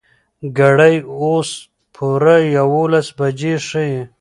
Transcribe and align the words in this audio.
ګړۍ 0.57 0.95
اوس 1.21 1.49
پوره 1.93 2.35
يولس 2.57 3.07
بجې 3.17 3.53
ښيي. 3.67 4.01